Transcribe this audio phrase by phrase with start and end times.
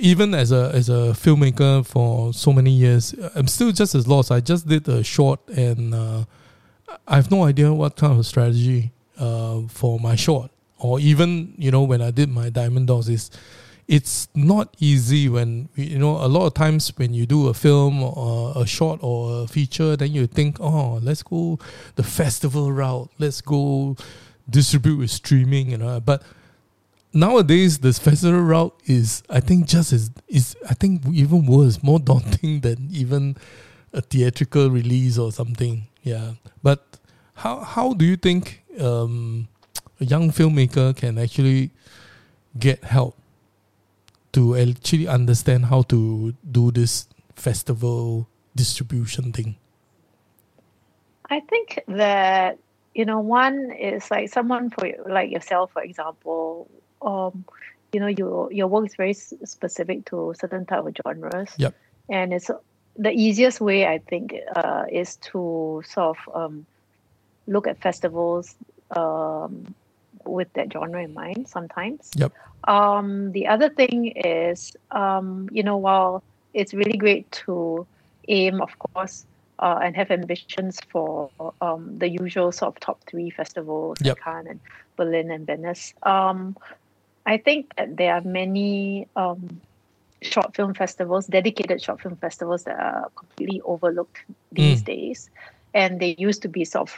[0.00, 4.32] even as a as a filmmaker for so many years, I'm still just as lost.
[4.32, 6.24] I just did a short, and uh,
[7.06, 11.70] I have no idea what kind of strategy uh, for my short, or even you
[11.70, 13.30] know when I did my Diamond Dogs is.
[13.88, 18.04] It's not easy when you know a lot of times when you do a film
[18.04, 21.58] or a short or a feature, then you think, oh, let's go
[21.96, 23.96] the festival route, let's go
[24.48, 25.98] distribute with streaming, you know.
[25.98, 26.22] But
[27.12, 31.98] nowadays the festival route is I think just as is I think even worse, more
[32.10, 33.36] daunting than even
[33.92, 35.86] a theatrical release or something.
[36.02, 36.32] Yeah.
[36.62, 36.98] But
[37.34, 39.48] how how do you think um,
[40.00, 41.70] a young filmmaker can actually
[42.58, 43.16] get help
[44.32, 49.56] to actually understand how to do this festival distribution thing?
[51.28, 52.58] I think that
[52.94, 56.68] you know one is like someone for like yourself, for example,
[57.02, 57.44] um,
[57.92, 61.50] you know, your your work is very specific to certain type of genres.
[61.56, 61.74] Yep.
[62.08, 62.50] And it's
[62.96, 66.66] the easiest way I think uh, is to sort of um,
[67.46, 68.54] look at festivals
[68.90, 69.74] um,
[70.24, 71.48] with that genre in mind.
[71.48, 72.10] Sometimes.
[72.16, 72.32] Yep.
[72.64, 77.86] Um, the other thing is, um, you know, while it's really great to
[78.28, 79.24] aim, of course,
[79.60, 84.18] uh, and have ambitions for um, the usual sort of top three festivals, yep.
[84.18, 84.60] Cannes and
[84.96, 85.94] Berlin and Venice.
[86.02, 86.56] Um,
[87.30, 89.60] I think that there are many um,
[90.20, 94.18] short film festivals, dedicated short film festivals that are completely overlooked
[94.50, 94.86] these mm.
[94.86, 95.30] days,
[95.72, 96.96] and they used to be sort of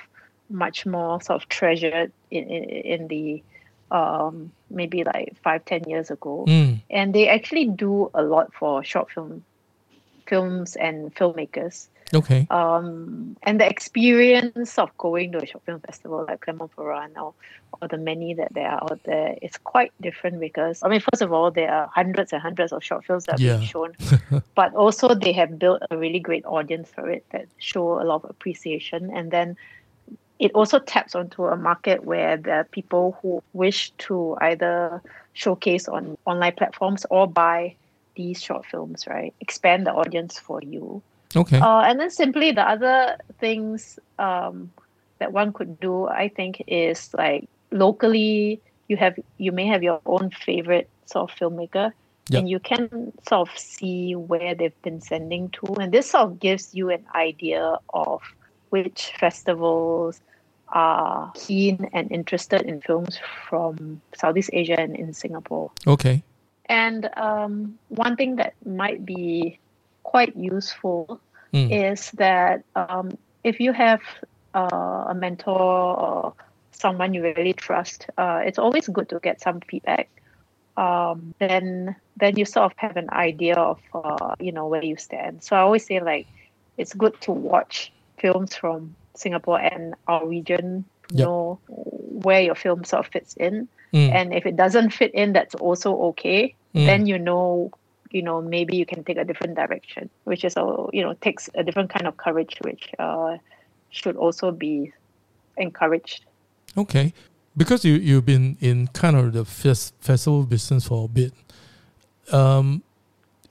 [0.49, 3.43] much more sort of treasured in in, in the
[3.91, 6.81] um, maybe like five ten years ago, mm.
[6.89, 9.45] and they actually do a lot for short film
[10.27, 11.89] films and filmmakers.
[12.15, 12.47] Okay.
[12.51, 17.35] Um, and the experience of going to a short film festival like Clermont-Ferrand or,
[17.81, 21.23] or the many that there are out there is quite different because, I mean, first
[21.23, 23.57] of all, there are hundreds and hundreds of short films that are yeah.
[23.57, 23.95] being shown,
[24.55, 28.25] but also they have built a really great audience for it that show a lot
[28.25, 29.11] of appreciation.
[29.15, 29.57] And then
[30.39, 35.01] it also taps onto a market where there are people who wish to either
[35.33, 37.75] showcase on online platforms or buy
[38.17, 39.33] these short films, right?
[39.41, 41.01] Expand the audience for you.
[41.37, 41.59] Okay.
[41.59, 44.71] Uh, and then simply the other things um,
[45.19, 50.01] that one could do, I think, is like locally you have you may have your
[50.05, 51.93] own favorite sort of filmmaker,
[52.29, 52.39] Yep.
[52.39, 56.41] and you can sort of see where they've been sending to, and this sort of
[56.41, 58.23] gives you an idea of
[58.71, 60.21] which festivals
[60.69, 65.71] are keen and interested in films from Southeast Asia and in Singapore.
[65.87, 66.23] Okay.
[66.67, 69.59] And um, one thing that might be
[70.03, 71.21] quite useful
[71.53, 71.69] Mm.
[71.71, 73.11] is that um,
[73.45, 74.01] if you have
[74.55, 76.35] uh, a mentor or
[76.73, 80.09] someone you really trust, uh, it's always good to get some feedback.
[80.79, 84.97] Um, then then you sort of have an idea of uh, you know where you
[84.97, 85.45] stand.
[85.45, 86.27] So I always say like
[86.79, 91.27] it's good to watch films from Singapore and our region Yep.
[91.27, 93.69] know where your film sort of fits in.
[93.93, 94.15] Mm.
[94.15, 96.55] And if it doesn't fit in, that's also okay.
[96.75, 96.87] Mm.
[96.87, 97.71] Then you know,
[98.13, 101.49] you know, maybe you can take a different direction, which is a you know takes
[101.55, 103.37] a different kind of courage, which uh,
[103.91, 104.93] should also be
[105.57, 106.25] encouraged.
[106.77, 107.13] Okay.
[107.57, 111.35] Because you, you've been in kind of the fes- festival business for a bit,
[112.33, 112.83] um,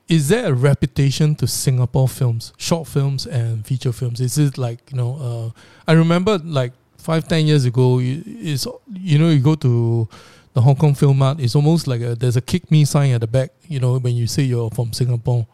[0.07, 4.19] is there a reputation to Singapore films, short films and feature films?
[4.19, 9.19] Is it like, you know, uh, I remember like five, ten years ago, it's, you
[9.19, 10.09] know, you go to
[10.53, 13.27] the Hong Kong Filmart, it's almost like a, there's a kick me sign at the
[13.27, 15.47] back, you know, when you say you're from Singapore.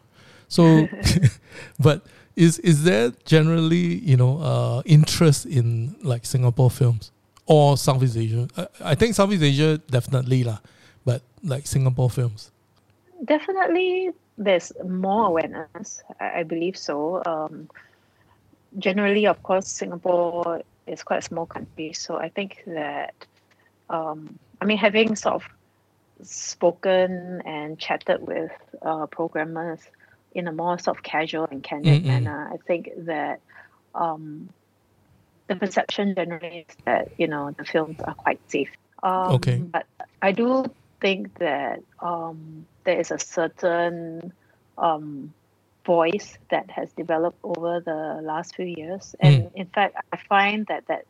[0.48, 0.88] So,
[1.78, 2.04] but
[2.38, 7.10] is is there generally you know uh, interest in like Singapore films
[7.46, 8.48] or Southeast Asia?
[8.56, 10.58] I, I think Southeast Asia definitely lah,
[11.04, 12.50] but like Singapore films.
[13.24, 16.02] Definitely, there's more awareness.
[16.20, 17.22] I, I believe so.
[17.26, 17.68] Um,
[18.78, 23.14] generally, of course, Singapore is quite a small country, so I think that
[23.90, 25.42] um, I mean having sort of
[26.22, 28.52] spoken and chatted with
[28.82, 29.80] uh, programmers
[30.32, 32.04] in a more sort of casual and candid Mm-mm.
[32.04, 33.40] manner, I think that
[33.94, 34.50] um,
[35.48, 38.70] the perception generally is that you know the films are quite safe.
[39.02, 39.64] Um, Okay.
[39.72, 39.86] But
[40.22, 40.64] I do
[41.00, 44.32] think that um, there is a certain
[44.78, 45.34] um,
[45.86, 50.84] voice that has developed over the last few years, and in fact, I find that
[50.88, 51.06] that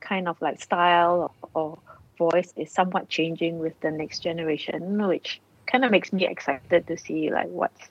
[0.00, 1.78] kind of like style or, or
[2.18, 5.40] voice is somewhat changing with the next generation, which
[5.70, 7.88] kind of makes me excited to see like what's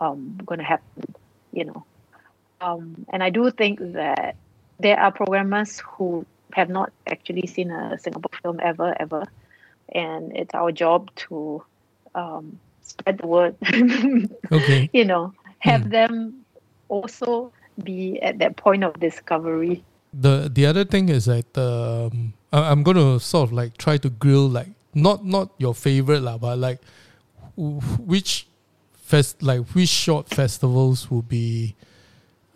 [0.00, 1.04] um, going to happen,
[1.52, 1.86] you know.
[2.60, 4.36] Um, and I do think that
[4.78, 9.24] there are programmers who have not actually seen a Singapore film ever, ever,
[9.92, 11.64] and it's our job to
[12.14, 13.56] um, spread the word.
[14.52, 14.90] Okay.
[14.92, 15.90] you know, have Hmm.
[15.90, 16.44] them
[16.88, 17.52] also
[17.82, 19.84] be at that point of discovery.
[20.12, 24.10] the the other thing is that um, I'm going to sort of like try to
[24.10, 26.80] grill like not not your favorite lah, but like
[27.56, 28.46] which
[28.92, 31.74] fest like which short festivals will be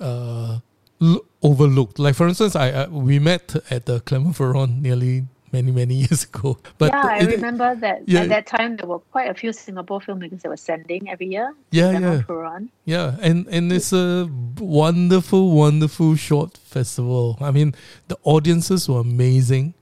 [0.00, 0.58] uh,
[1.00, 1.98] l- overlooked.
[1.98, 6.58] Like for instance, I, we met at the Clermont Ferrand nearly many many years ago.
[6.78, 8.20] But yeah, I it- remember that yeah.
[8.20, 11.54] at that time there were quite a few Singapore filmmakers that were sending every year.
[11.70, 12.22] Yeah, yeah.
[12.22, 12.68] Quran.
[12.84, 14.28] Yeah, and and it's a
[14.58, 17.36] wonderful, wonderful short festival.
[17.40, 17.74] I mean,
[18.08, 19.74] the audiences were amazing.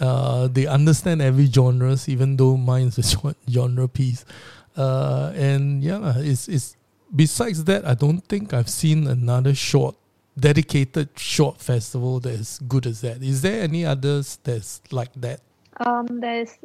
[0.00, 4.24] Uh, they understand every genres, even though mine is a short genre piece.
[4.76, 6.76] Uh, and yeah, it's it's.
[7.14, 9.96] Besides that, I don't think I've seen another short,
[10.38, 13.22] dedicated short festival that is good as that.
[13.22, 15.40] Is there any others that's like that?
[15.78, 16.58] Um, there's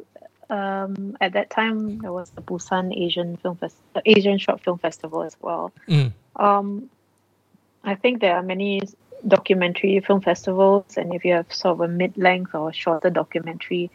[0.50, 5.22] um, at that time there was the Busan Asian Film Fest- Asian Short Film Festival
[5.22, 5.72] as well.
[5.88, 6.90] Mm, Um,
[7.82, 8.82] I think there are many
[9.26, 13.90] documentary film festivals, and if you have sort of a mid-length or shorter documentary,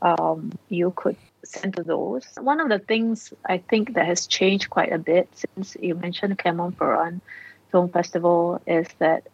[0.00, 2.26] um, you could send to those.
[2.40, 6.38] One of the things I think that has changed quite a bit since you mentioned
[6.38, 7.20] Clermont Ferrand
[7.70, 9.28] Film Festival is that,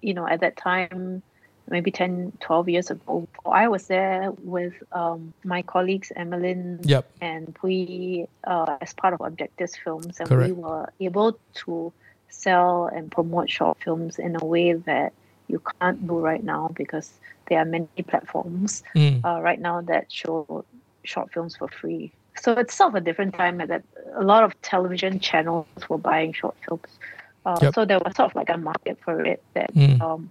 [0.00, 1.22] you know, at that time,
[1.70, 7.10] maybe 10, 12 years ago, I was there with um, my colleagues, Emmeline yep.
[7.20, 10.54] and we, uh, as part of Objectifs Films, and Correct.
[10.54, 11.92] we were able to
[12.28, 15.12] sell and promote short films in a way that
[15.48, 17.10] you can't do right now because
[17.48, 20.64] there are many platforms Mm, uh, right now that show
[21.04, 22.12] short films for free.
[22.40, 23.82] So it's sort of a different time that
[24.14, 26.98] a lot of television channels were buying short films.
[27.46, 27.74] Uh, Yep.
[27.74, 30.00] So there was sort of like a market for it that Mm.
[30.00, 30.30] um,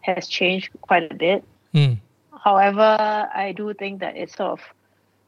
[0.00, 1.44] has changed quite a bit.
[1.74, 1.96] mm,
[2.44, 4.60] However, I do think that it's sort of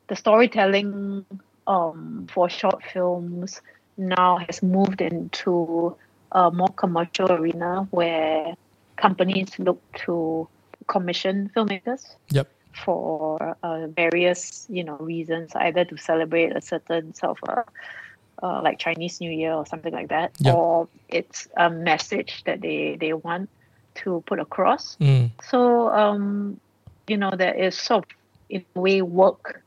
[0.09, 1.25] the storytelling
[1.67, 3.61] um, for short films
[3.97, 5.97] now has moved into
[6.33, 8.55] a more commercial arena where
[8.97, 10.49] companies look to
[10.87, 12.51] commission filmmakers yep.
[12.85, 17.63] for uh, various you know reasons, either to celebrate a certain sort of uh,
[18.43, 20.55] uh, like Chinese New Year or something like that, Yeah.
[20.55, 23.49] or it's a message that they they want
[24.05, 24.97] to put across.
[25.01, 26.61] Mm, So, um,
[27.09, 28.11] you know, there is sort of,
[28.49, 29.63] in a way, work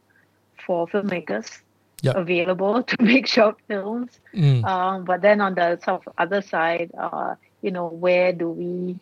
[0.66, 1.60] for filmmakers
[2.02, 2.14] Yeah.
[2.16, 4.20] available to make short films.
[4.34, 8.50] mm, Um, but then on the sort of other side, uh, you know, where do
[8.50, 8.98] we,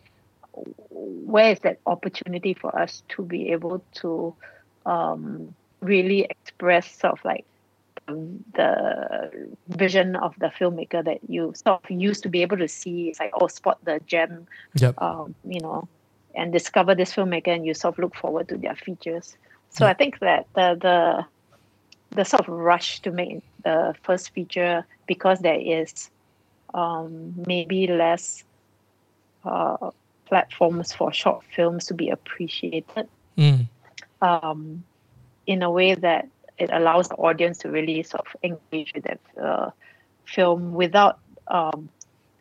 [0.90, 4.34] where is that opportunity for us to be able to
[4.86, 7.46] um, really express sort of like
[8.54, 9.30] the
[9.68, 13.08] vision of the filmmaker that you sort of used to be able to see?
[13.08, 15.00] It's like, oh, spot the gem yep.
[15.00, 15.88] um, you know,
[16.34, 19.36] and discover this filmmaker, and you sort of look forward to their features.
[19.70, 19.90] So Yeah.
[19.92, 21.24] I think that the the
[22.10, 26.10] the sort of rush to make the first feature because there is
[26.74, 28.44] um, maybe less
[29.44, 29.90] uh,
[30.26, 33.08] platforms for short films to be appreciated
[33.38, 33.68] Mm,
[34.20, 34.84] um,
[35.46, 36.28] in a way that
[36.58, 39.70] it allows the audience to really sort of engage with that uh,
[40.26, 41.18] film without
[41.48, 41.88] um,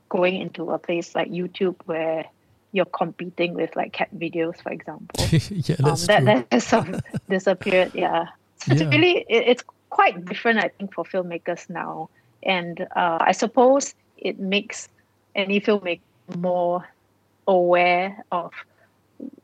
[0.10, 2.26] going into a place like YouTube where
[2.74, 5.26] you're competing with like cat videos, for example.
[5.32, 6.26] yeah, Um, that's that true.
[6.26, 7.92] that has sort of disappeared.
[7.94, 8.26] Yeah,
[8.62, 12.10] so it's really it, it's quite different, I think, for filmmakers now,
[12.44, 14.88] and uh, I suppose it makes
[15.36, 16.02] any filmmaker
[16.36, 16.88] more
[17.48, 18.52] aware of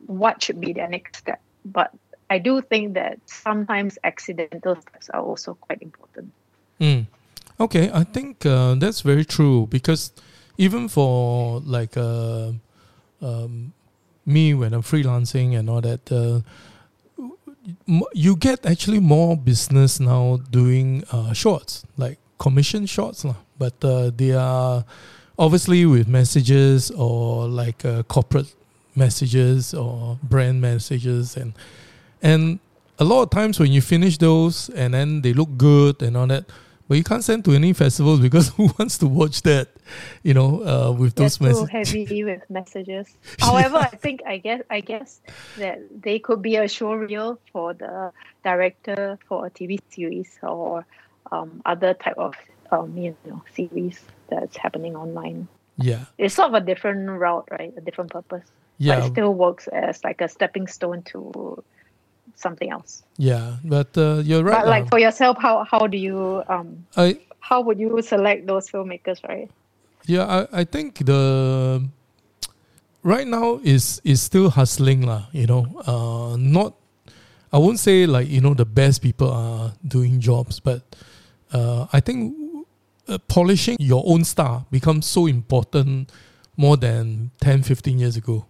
[0.05, 1.41] what should be their next step.
[1.63, 1.91] But
[2.29, 6.31] I do think that sometimes accidental steps are also quite important.
[6.79, 7.07] Mm.
[7.59, 10.11] Okay, I think uh, that's very true because
[10.57, 12.51] even for like uh,
[13.21, 13.73] um,
[14.25, 16.41] me when I'm freelancing and all that, uh,
[18.13, 23.35] you get actually more business now doing uh, shorts like commission shorts, lah.
[23.57, 24.85] But uh, they are
[25.37, 28.53] obviously with messages or like uh, corporate
[28.95, 31.53] messages or brand messages and
[32.21, 32.59] and
[32.97, 36.27] a lot of times when you finish those and then they look good and all
[36.27, 36.45] that,
[36.87, 39.67] but you can't send to any festivals because who wants to watch that?
[40.23, 41.69] You know, uh, with They're those too messages.
[42.05, 43.07] heavy with messages.
[43.39, 45.21] However, I think I guess I guess
[45.57, 48.11] that they could be a show reel for the
[48.43, 50.85] director for a TV series or
[51.31, 52.35] um, other type of
[52.71, 53.99] um, you know series
[54.29, 55.47] that's happening online.
[55.77, 57.73] Yeah, It's sort of a different route, right?
[57.75, 58.45] A different purpose.
[58.79, 61.63] But yeah, it still works as like a stepping stone to
[62.35, 63.03] something else.
[63.17, 63.57] yeah.
[63.63, 64.59] But uh, you're right.
[64.59, 64.89] but like lah.
[64.89, 69.49] for yourself, how how do you um I how would you select those filmmakers, right?
[70.07, 71.87] Yeah, I, I think the
[73.03, 75.27] right now is is still hustling lah.
[75.31, 76.73] You know, uh, not
[77.51, 80.83] I won't say like you know the best people are doing jobs, but
[81.53, 82.35] uh, I think
[83.07, 86.11] uh, polishing your own star becomes so important
[86.57, 88.45] more than 10, 15 years ago.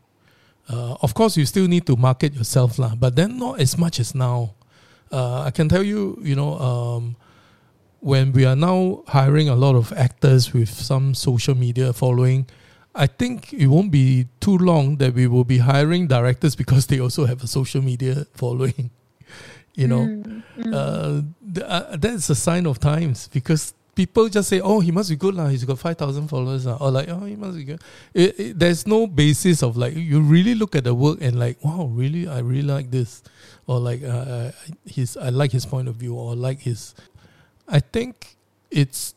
[0.69, 4.00] Uh, of course, you still need to market yourself, lah, but then not as much
[4.00, 4.53] as now.
[5.12, 7.15] Uh, I can tell you, you know, um,
[8.05, 12.45] when we are now hiring a lot of actors with some social media following,
[12.93, 17.00] I think it won't be too long that we will be hiring directors because they
[17.00, 18.91] also have a social media following.
[19.74, 20.71] you know, mm, mm.
[20.71, 25.09] Uh, th- uh, that's a sign of times because people just say, "Oh, he must
[25.09, 25.47] be good lah.
[25.47, 27.81] He's got five thousand followers lah," or like, "Oh, he must be good."
[28.13, 31.57] It, it, there's no basis of like you really look at the work and like,
[31.65, 33.24] "Wow, really, I really like this,"
[33.65, 34.51] or like, uh,
[34.85, 36.93] "His, I like his point of view," or like his.
[37.67, 38.36] I think
[38.72, 39.15] it's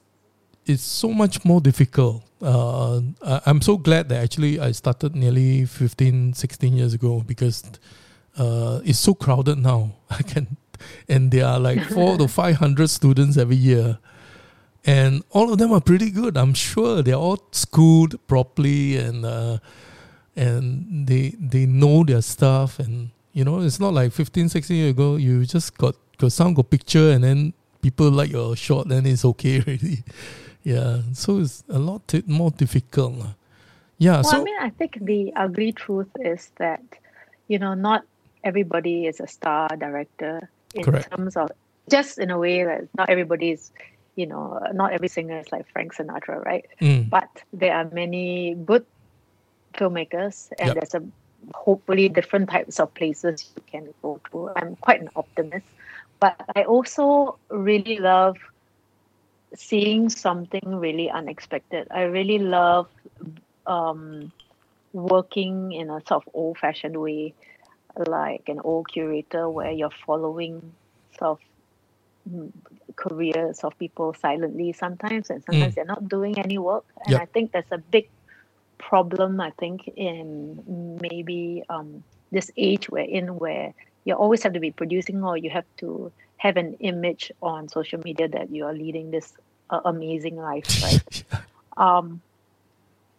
[0.67, 2.23] it's so much more difficult.
[2.41, 3.01] Uh,
[3.47, 7.65] I'm so glad that actually I started nearly 15, 16 years ago because
[8.37, 9.93] uh, it's so crowded now.
[10.11, 10.57] I can,
[11.09, 13.99] and there are like four to five hundred students every year,
[14.85, 16.37] and all of them are pretty good.
[16.37, 19.59] I'm sure they're all schooled properly and uh,
[20.37, 22.79] and they they know their stuff.
[22.79, 25.17] And you know, it's not like 15, 16 years ago.
[25.17, 29.25] You just got got sound, got picture, and then people like your shot, then it's
[29.25, 30.03] okay already.
[30.63, 33.15] yeah, so it's a lot t- more difficult.
[33.99, 34.13] Yeah.
[34.23, 36.83] Well, so I mean, I think the ugly truth is that
[37.49, 38.05] you know not
[38.45, 41.11] everybody is a star director in Correct.
[41.11, 41.51] terms of
[41.91, 43.73] just in a way that not everybody is
[44.15, 47.09] you know not every singer is like frank sinatra right mm.
[47.09, 48.85] but there are many good
[49.75, 50.75] filmmakers and Yep.
[50.75, 51.03] there's a
[51.55, 55.65] hopefully different types of places you can go to i'm quite an optimist
[56.21, 58.37] but i also really love
[59.55, 62.89] seeing something really unexpected i really love
[63.67, 64.33] um,
[64.93, 67.35] working in a sort of old fashioned way
[68.07, 70.75] like an old curator where you're following
[71.19, 71.39] sort of
[72.31, 72.53] mm,
[72.97, 75.75] careers of people silently sometimes and sometimes Mm.
[75.75, 77.23] they're not doing any work and Yep.
[77.23, 78.07] i think that's a big
[78.79, 83.75] problem i think in maybe um, this age we're in where
[84.09, 88.01] you always have to be producing or you have to have an image on social
[88.05, 89.35] media that you are leading this
[89.71, 91.03] uh, amazing life right?
[91.77, 92.23] Um,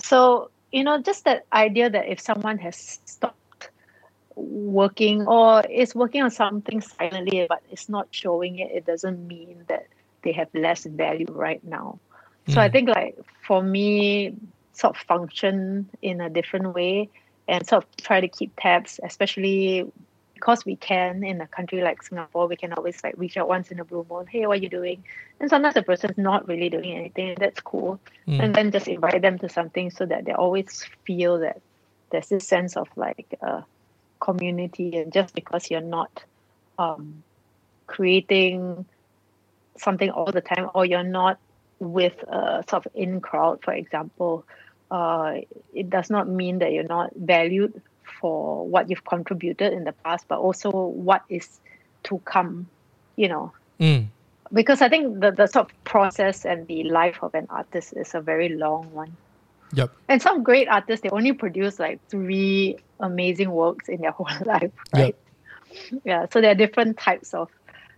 [0.01, 3.69] so you know just that idea that if someone has stopped
[4.36, 9.63] working or is working on something silently but it's not showing it it doesn't mean
[9.67, 9.84] that
[10.24, 12.00] they have less value right now.
[12.48, 12.74] So i Mm.
[12.74, 13.15] think like
[13.48, 14.34] for me
[14.74, 17.10] sort of function in a different way
[17.48, 19.86] and sort of try to keep tabs especially
[20.39, 23.72] because we can in a country like singapore we can always like reach out once
[23.72, 25.03] in a blue moon hey what are you doing?
[25.39, 28.00] And sometimes the person's not really doing anything that's cool.
[28.27, 28.43] Mm.
[28.43, 31.62] and then just invite them to something so that they always feel that
[32.10, 33.62] there's this sense of like uh,
[34.19, 34.98] community.
[34.98, 36.24] And just because you're not
[36.77, 37.24] um,
[37.88, 38.86] creating
[39.77, 41.39] something all the time or you're not
[41.79, 44.46] with a sort of in crowd for example
[44.91, 45.36] uh,
[45.74, 47.81] it does not mean that you're not valued
[48.19, 51.59] for what you've contributed in the past but also what is
[52.03, 52.67] to come
[53.15, 54.07] you know Mm.
[54.51, 58.13] because I think the, the sort of process and the life of an artist is
[58.13, 59.15] a very long one.
[59.73, 59.91] Yep.
[60.09, 64.71] And some great artists, they only produce like three amazing works in their whole life,
[64.93, 65.15] right?
[66.03, 66.25] Yeah.
[66.31, 67.49] So there are different types of,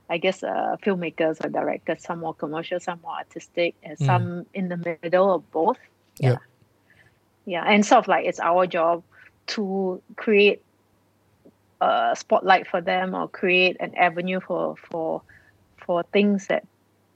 [0.09, 2.03] I guess, uh, filmmakers or directors.
[2.03, 4.05] Some more commercial, some more artistic, and Mm.
[4.05, 5.77] some in the middle of both.
[6.19, 6.29] Yeah.
[6.31, 6.39] Yep.
[7.45, 7.63] Yeah.
[7.65, 9.03] And sort of like it's our job
[9.47, 10.61] to create
[11.81, 15.21] a spotlight for them or create an avenue for for
[15.85, 16.63] for things that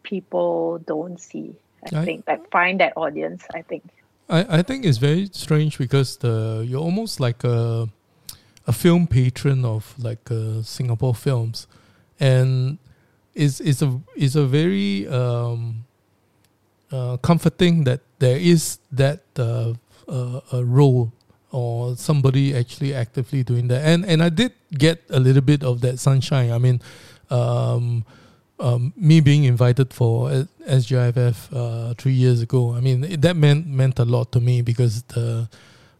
[0.03, 1.55] people don't see.
[1.93, 3.43] I, I- think like find that audience.
[3.53, 3.83] I think.
[4.27, 7.87] I, I think it's very strange because the you're almost like a
[8.67, 11.67] a film patron of like uh, Singapore films,
[12.19, 12.79] and
[13.35, 15.85] it's it's a it's a very um,
[16.91, 19.73] uh, comforting that there is that uh,
[20.07, 21.11] uh, a role
[21.55, 24.51] or somebody actually actively doing that, and and I did
[24.85, 26.51] get a little bit of that sunshine.
[26.51, 26.81] I mean.
[27.29, 28.05] Um,
[28.57, 30.29] um, me being invited for
[30.65, 34.61] SGIFF uh, three years ago, I mean it, that meant meant a lot to me
[34.61, 35.49] because the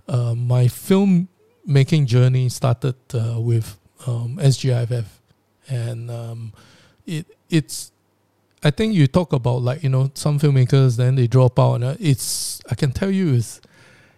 [0.07, 1.27] uh, my film
[1.65, 5.05] making journey started uh, with um, SGIFF,
[5.67, 6.53] and um,
[7.05, 7.91] it it's
[8.63, 11.75] I think you talk about like you know some filmmakers then they drop out.
[11.75, 13.61] And uh, it's I can tell you is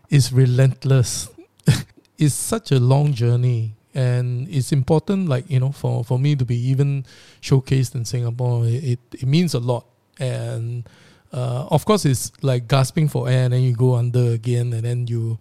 [0.09, 1.29] it's relentless.
[2.17, 6.45] it's such a long journey and it's important like you know for, for me to
[6.45, 7.03] be even
[7.41, 9.85] showcased in singapore it, it means a lot
[10.19, 10.87] and
[11.33, 14.83] uh, of course it's like gasping for air and then you go under again and
[14.83, 15.39] then you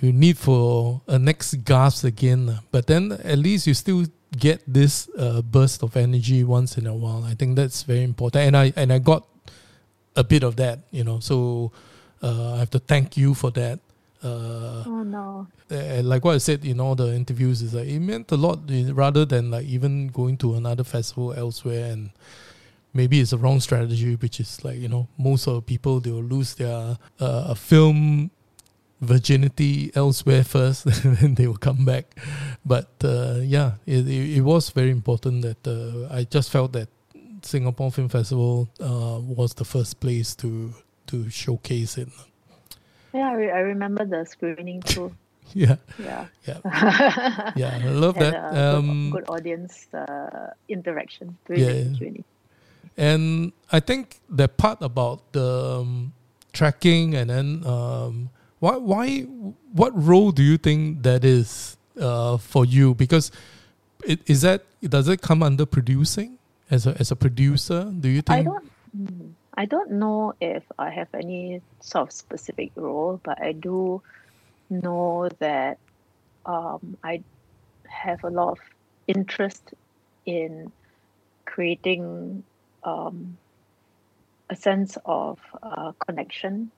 [0.00, 5.08] you need for a next gasp again but then at least you still get this
[5.18, 7.24] uh, burst of energy once in a while.
[7.24, 9.26] I think that's very important, and I and I got
[10.16, 11.20] a bit of that, you know.
[11.20, 11.72] So
[12.22, 13.80] uh, I have to thank you for that.
[14.22, 15.46] Uh, oh no!
[16.02, 18.60] like what I said in all the interviews, is like it meant a lot
[18.92, 22.10] rather than like even going to another festival elsewhere and
[22.92, 26.10] maybe it's a wrong strategy, which is like you know most of the people they
[26.10, 28.30] will lose their uh, film
[29.00, 32.06] virginity elsewhere first, and then they will come back.
[32.64, 36.88] But uh, yeah, it, it, it, was very important that uh, I just felt that
[37.42, 40.74] Singapore Film Festival uh, was the first place to
[41.06, 42.08] to showcase it.
[43.12, 45.14] Yeah, I, re- I remember the screening too.
[45.52, 45.76] yeah.
[45.98, 46.26] Yeah.
[46.46, 46.58] Yeah.
[47.56, 48.34] yeah, I love that.
[48.34, 52.24] Um, good, good, audience uh, interaction during yeah, the.
[52.96, 56.12] And I think that part about the um,
[56.52, 59.20] tracking and then um, why why
[59.72, 62.94] what role do you think that is uh, for you?
[62.94, 63.32] Because
[64.04, 66.38] it, is that does it come under producing
[66.70, 67.84] as a as a producer?
[67.84, 68.40] Do you think?
[68.40, 69.36] I don't.
[69.54, 74.02] I don't know if I have any sort of specific role, but I do
[74.68, 75.78] know that
[76.46, 77.22] um, I
[77.88, 78.58] have a lot of
[79.06, 79.74] interest
[80.24, 80.72] in
[81.44, 82.44] creating
[82.84, 83.36] um,
[84.48, 86.70] a sense of uh, connection.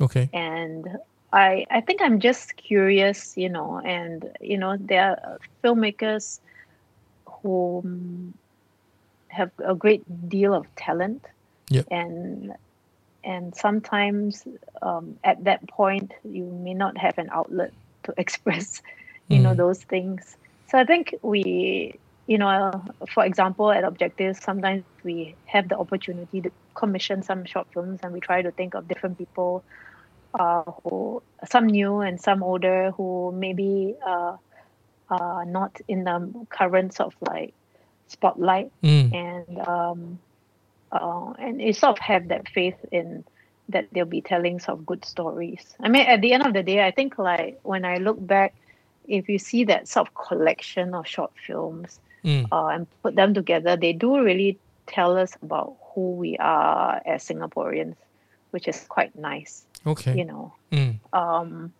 [0.00, 0.28] Okay.
[0.32, 0.98] And
[1.32, 6.40] I I think I'm just curious, you know, and you know there are filmmakers
[7.26, 8.32] who
[9.28, 11.24] have a great deal of talent.
[11.70, 11.86] Yep.
[11.90, 12.54] And
[13.24, 14.44] and sometimes
[14.80, 17.72] um, at that point you may not have an outlet
[18.04, 18.82] to express,
[19.28, 19.42] you mm.
[19.42, 20.36] know, those things.
[20.70, 21.98] So I think we
[22.28, 22.84] you know,
[23.14, 28.12] for example, at Objectifs, sometimes we have the opportunity to commission some short films, and
[28.12, 29.64] we try to think of different people,
[30.38, 34.36] uh, who some new and some older, who maybe uh,
[35.08, 37.54] uh, not in the current sort of like
[38.08, 39.10] spotlight, mm.
[39.14, 40.18] and um,
[40.92, 43.24] uh, and you sort of have that faith in
[43.68, 45.76] that they'll be telling sort of good stories.
[45.80, 48.54] I mean, at the end of the day, I think like when I look back,
[49.06, 52.46] if you see that sort of collection of short films mm.
[52.50, 57.26] uh, and put them together, they do really tell us about who we are as
[57.28, 57.96] Singaporeans,
[58.50, 59.64] which is quite nice.
[59.86, 60.16] Okay.
[60.16, 60.54] You know.
[60.72, 60.98] Mm.
[61.12, 61.72] Um,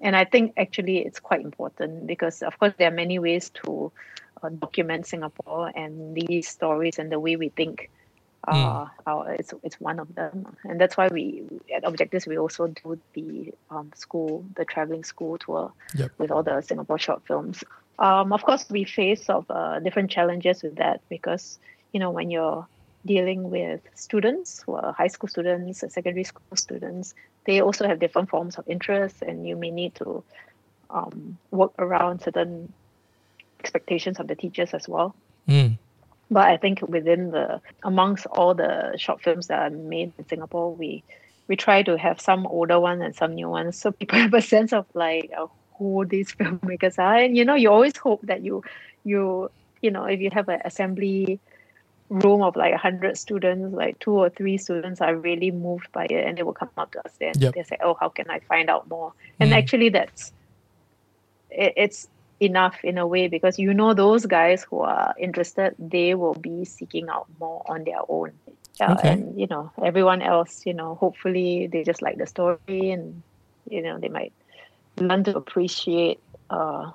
[0.00, 3.92] and I think actually it's quite important because, of course, there are many ways to
[4.42, 7.90] uh, document Singapore and these stories and the way we think.
[8.46, 8.90] Uh, mm.
[9.06, 11.42] our, it's it's one of them, and that's why we
[11.74, 16.12] at Objectifs we also do the um, school, the traveling school tour yep.
[16.18, 17.64] with all the Singapore short films.
[17.98, 21.58] Um, of course, we face of uh, different challenges with that because
[21.92, 22.66] you know when you're
[23.04, 27.14] dealing with students who are high school students, secondary school students,
[27.46, 30.22] they also have different forms of interest, and you may need to
[30.90, 32.72] um, work around certain
[33.60, 35.14] expectations of the teachers as well.
[35.48, 35.78] Mm.
[36.30, 40.74] But I think within the amongst all the short films that are made in Singapore,
[40.74, 41.04] we
[41.48, 44.42] we try to have some older ones and some new ones, so people have a
[44.42, 45.32] sense of like
[45.78, 47.16] who these filmmakers are.
[47.16, 48.62] And you know, you always hope that you
[49.04, 49.50] you
[49.82, 51.40] you know if you have an assembly
[52.08, 56.24] room of like 100 students like two or three students are really moved by it
[56.24, 57.52] and they will come up to us then yep.
[57.54, 59.56] they say oh how can i find out more and mm.
[59.56, 60.32] actually that's
[61.50, 62.08] it, it's
[62.40, 66.64] enough in a way because you know those guys who are interested they will be
[66.64, 68.30] seeking out more on their own
[68.80, 69.12] uh, okay.
[69.12, 73.22] and you know everyone else you know hopefully they just like the story and
[73.70, 74.32] you know they might
[74.98, 76.20] learn to appreciate
[76.50, 76.90] uh,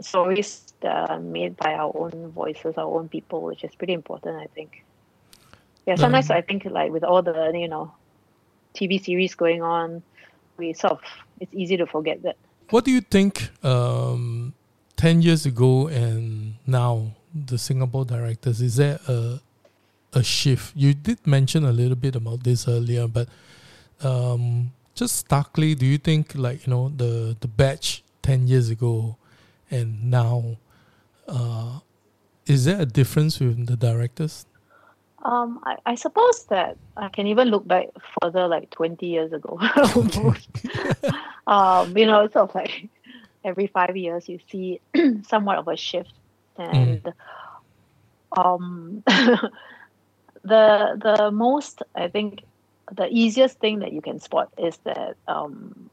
[0.00, 4.36] stories that are made by our own voices, our own people, which is pretty important,
[4.36, 4.84] I think.
[5.86, 7.92] Yeah, sometimes I think like with all the you know
[8.74, 10.02] TV series going on,
[10.58, 11.00] we sort of
[11.40, 12.36] it's easy to forget that.
[12.70, 13.48] What do you think?
[13.64, 14.52] Um,
[14.96, 19.40] ten years ago and now, the Singapore directors is there a
[20.12, 20.76] a shift?
[20.76, 23.28] You did mention a little bit about this earlier, but
[24.02, 29.16] um, just starkly, do you think like you know the the batch ten years ago
[29.70, 30.58] and now,
[31.26, 31.78] uh,
[32.46, 34.44] is there a difference with the directors?
[35.24, 37.86] Um, I, I suppose that I can even look back
[38.20, 39.58] further, like twenty years ago.
[41.48, 42.88] um, you know, sort of like
[43.42, 44.80] every five years you see
[45.26, 46.12] somewhat of a shift,
[46.56, 47.12] and mm.
[48.36, 49.02] um,
[50.44, 52.42] the the most I think
[52.92, 55.90] the easiest thing that you can spot is that um,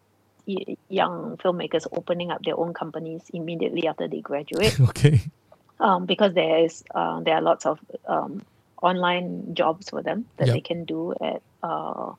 [0.89, 4.79] young filmmakers opening up their own companies immediately after they graduate.
[4.89, 5.21] okay.
[5.79, 8.43] Um, because there is uh, there are lots of um,
[8.81, 10.55] online jobs for them that yep.
[10.55, 12.13] they can do at uh,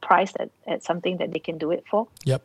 [0.00, 2.08] price at, at something that they can do it for.
[2.24, 2.42] Yep.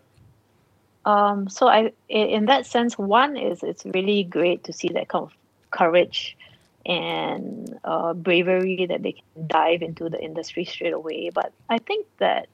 [1.05, 5.23] Um, so I, in that sense, one is it's really great to see that kind
[5.23, 5.33] of
[5.71, 6.37] courage
[6.85, 11.29] and uh, bravery that they can dive into the industry straight away.
[11.33, 12.47] But I think that,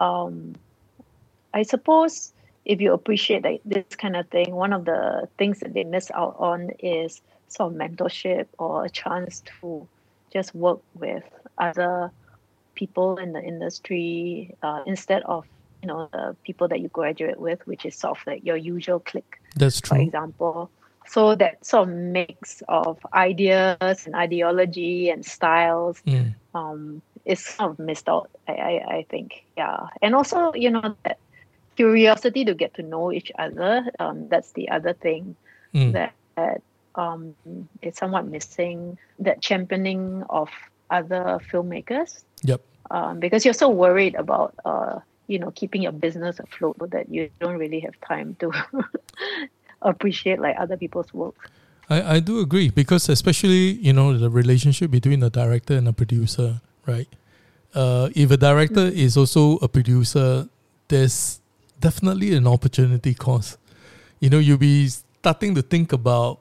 [0.00, 0.54] um,
[1.54, 2.32] I suppose,
[2.64, 6.10] if you appreciate like this kind of thing, one of the things that they miss
[6.10, 9.86] out on is sort of mentorship or a chance to
[10.32, 11.22] just work with
[11.58, 12.10] other
[12.76, 15.44] people in the industry uh, instead of
[15.82, 19.00] you know the people that you graduate with, which is sort of like your usual
[19.00, 19.36] clique.
[19.56, 19.96] That's true.
[19.96, 20.70] For example,
[21.06, 26.34] so that sort of mix of ideas and ideology and styles Mm.
[26.54, 28.30] um, is sort of missed out.
[28.48, 31.18] I, I, I think, yeah, and also you know that
[31.76, 33.84] curiosity to get to know each other.
[33.98, 35.36] Um, that's the other thing
[35.74, 35.92] Mm.
[35.92, 36.62] that, that
[36.94, 37.34] um,
[37.82, 38.96] is somewhat missing.
[39.18, 40.48] That championing of
[40.90, 42.60] other filmmakers Yep.
[42.90, 47.30] um, because you're so worried about uh, you know keeping your business afloat that you
[47.40, 48.52] don't really have time to
[49.82, 51.50] appreciate like other people's work.
[51.88, 55.92] I, I do agree because especially you know the relationship between the director and the
[55.92, 57.08] producer, right?
[57.74, 60.48] Uh, if a director is also a producer,
[60.88, 61.40] there's
[61.80, 63.58] definitely an opportunity cost.
[64.18, 66.40] You know, you'll be starting to think about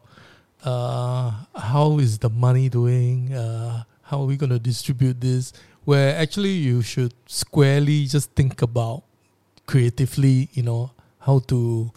[0.64, 3.34] uh, how is the money doing?
[3.34, 5.52] Uh, how are we going to distribute this?
[5.84, 9.04] Where actually you should squarely just think about
[9.68, 11.92] creatively, you know, how to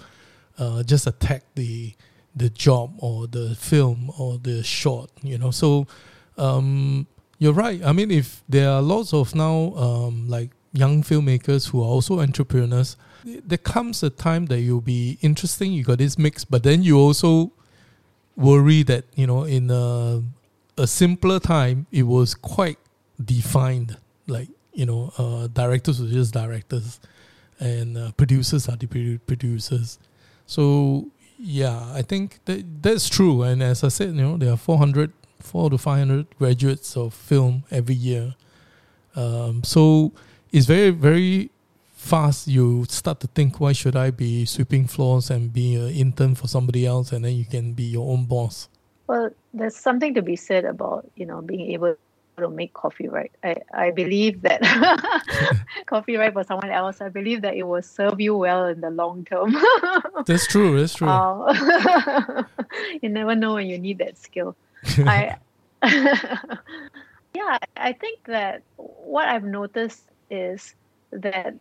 [0.58, 1.94] uh, just attack the
[2.34, 5.50] the job or the film or the short, you know.
[5.50, 5.86] So
[6.36, 7.06] um,
[7.38, 7.82] you're right.
[7.84, 12.20] I mean, if there are lots of now um, like young filmmakers who are also
[12.20, 15.72] entrepreneurs, there comes a time that you'll be interesting.
[15.72, 17.52] You got this mix, but then you also
[18.36, 20.22] worry that you know in a,
[20.78, 22.78] a simpler time it was quite
[23.22, 23.96] defined.
[24.26, 27.00] Like you know, uh, directors were just directors,
[27.58, 29.98] and uh, producers are the producers.
[30.46, 33.42] So yeah, I think that that's true.
[33.42, 37.64] And as I said, you know, there are 400, 4 to 500 graduates of film
[37.70, 38.34] every year.
[39.14, 40.12] Um, so
[40.52, 41.50] it's very, very
[41.94, 42.48] fast.
[42.48, 46.48] You start to think, why should I be sweeping floors and be an intern for
[46.48, 48.68] somebody else, and then you can be your own boss.
[49.08, 51.96] Well, there's something to be said about you know being able
[52.36, 53.32] to make coffee right.
[53.42, 54.62] I, I believe that
[55.86, 57.00] coffee right for someone else.
[57.00, 59.56] I believe that it will serve you well in the long term.
[60.26, 60.78] That's true.
[60.78, 61.08] That's true.
[61.08, 62.44] Uh,
[63.02, 64.54] you never know when you need that skill.
[64.98, 65.36] I
[65.82, 70.74] yeah, I think that what I've noticed is
[71.12, 71.54] that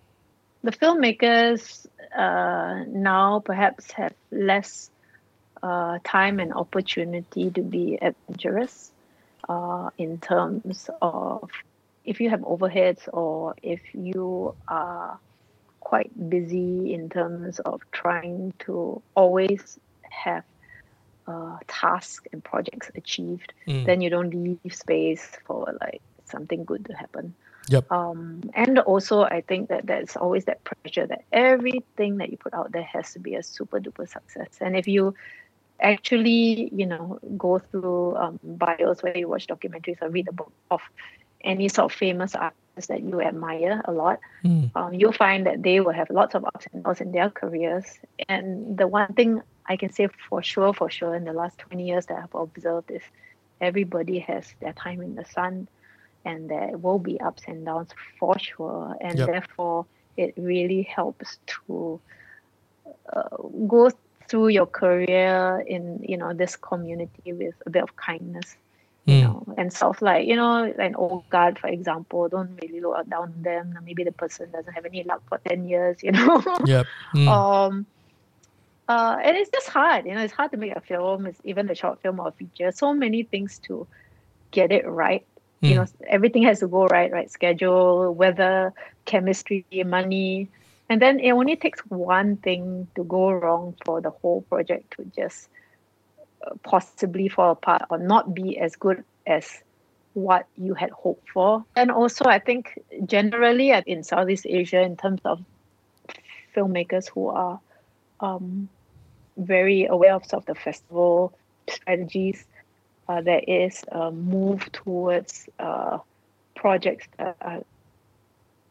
[0.63, 4.89] the filmmakers uh, now perhaps have less
[5.63, 8.91] uh, time and opportunity to be adventurous
[9.49, 11.49] uh, in terms of
[12.05, 15.19] if you have overheads or if you are
[15.79, 20.43] quite busy in terms of trying to always have
[21.27, 23.85] uh, tasks and projects achieved, Mm.
[23.85, 27.33] then you don't leave space for like something good to happen.
[27.69, 27.91] Yep.
[27.91, 32.53] Um, and also, I think that there's always that pressure that everything that you put
[32.53, 34.59] out there has to be a super duper success.
[34.61, 35.15] And if you
[35.81, 40.51] actually, you know, go through um, bios where you watch documentaries or read a book
[40.69, 40.81] of
[41.43, 44.71] any sort of famous artists that you admire a lot, Mm.
[44.75, 47.85] um, you'll find that they will have lots of ups and downs in their careers.
[48.27, 51.85] And the one thing I can say for sure, for sure, in the last 20
[51.85, 53.03] years that I've observed is
[53.61, 55.67] everybody has their time in the sun
[56.25, 58.95] and there will be ups and downs for sure.
[59.01, 59.27] And Yep.
[59.27, 59.85] therefore,
[60.17, 61.37] it really helps
[61.67, 62.01] to
[63.15, 63.37] uh,
[63.67, 63.89] go
[64.29, 68.57] through your career in, you know, this community with a bit of kindness
[69.07, 69.21] you Mm.
[69.21, 73.33] know, and stuff like, you know, an old guard, for example, don't really look down
[73.33, 73.77] on them.
[73.83, 76.43] Maybe the person doesn't have any luck for 10 years, you know.
[76.65, 76.87] Yep.
[77.15, 77.27] Mm.
[77.27, 77.85] um,
[78.87, 81.69] uh, and it's just hard, you know, it's hard to make a film, it's even
[81.69, 82.71] a short film or a feature.
[82.71, 83.87] So many things to
[84.51, 85.25] get it right.
[85.61, 85.75] You Mm.
[85.75, 87.29] know, everything has to go right, right?
[87.31, 88.73] Schedule, weather,
[89.05, 90.49] chemistry, money.
[90.89, 95.11] And then it only takes one thing to go wrong for the whole project to
[95.15, 95.49] just
[96.45, 99.63] uh, possibly fall apart or not be as good as
[100.13, 101.63] what you had hoped for.
[101.75, 105.43] And also, I think generally in Southeast Asia, in terms of
[106.55, 107.59] filmmakers who are
[108.19, 108.69] um,
[109.35, 111.33] very aware of sort of the festival
[111.69, 112.45] strategies,
[113.09, 115.99] uh, there is a move towards uh,
[116.55, 117.63] projects that are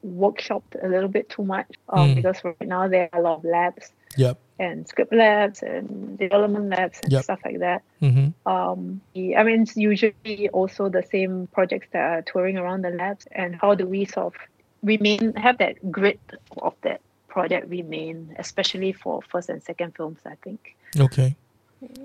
[0.07, 2.15] workshopped a little bit too much um, Mm.
[2.17, 4.39] because right now there are a lot of labs Yep.
[4.59, 7.25] and script labs and development labs and Yep.
[7.25, 7.83] stuff like that.
[8.01, 12.91] hmm Um, I mean, it's usually also the same projects that are touring around the
[12.91, 13.27] labs.
[13.33, 14.35] And how do we sort of
[14.83, 16.21] remain have that grit
[16.63, 20.21] of that project remain, especially for first and second films.
[20.25, 20.75] I think.
[20.99, 21.37] Okay.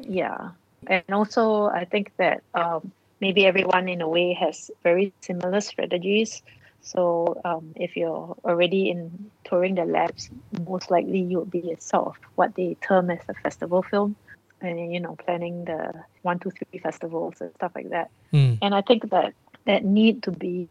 [0.02, 0.50] Yeah,
[0.88, 6.42] and also I think that um, maybe everyone in a way has very similar strategies.
[6.82, 10.30] So um, if you're already in touring the labs,
[10.65, 14.15] most likely you'll be sort of what they term as a festival film,
[14.62, 18.10] and you know planning the one, two, three festivals and stuff like that.
[18.34, 18.58] Mm.
[18.62, 19.34] And I think that
[19.65, 20.70] that need to be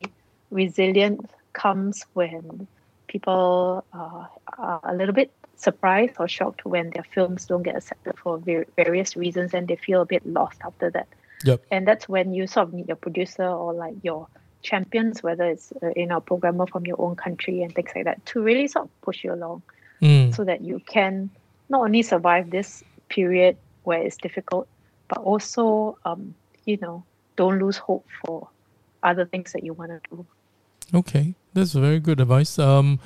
[0.51, 2.66] resilient comes when
[3.07, 4.27] people uh,
[4.59, 8.66] are a little bit surprised or shocked when their films don't get accepted for ver-
[8.77, 11.09] various reasons and they feel a bit lost after that.
[11.44, 11.64] Yep.
[11.70, 14.27] And that's when you sort of need your producer or like your
[14.62, 18.25] champions, whether it's uh, you know programmer from your own country and things like that,
[18.27, 19.62] to really sort of push you along
[20.01, 20.35] Mm.
[20.35, 21.29] so that you can
[21.68, 24.66] not only survive this period where it's difficult,
[25.09, 27.05] but also um, you know
[27.37, 28.49] don't lose hope for
[29.03, 30.27] other things that you want to do.
[30.94, 32.59] Okay, that's very good advice.
[32.59, 32.99] Um,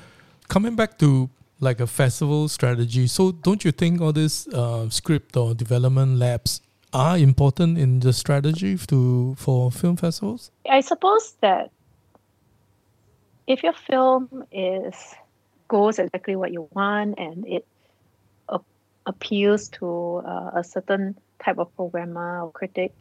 [0.49, 1.29] coming back to
[1.61, 6.61] like a festival strategy, so don't you think all this uh, script or development labs
[6.95, 10.51] are important in the strategy to for film festivals?
[10.71, 11.71] I suppose that
[13.47, 14.95] if your film is
[15.69, 17.67] goes exactly what you want and it
[19.07, 22.93] appeals to uh, a certain type of programmer or critic,